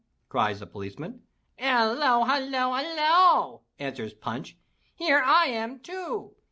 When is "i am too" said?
5.23-6.35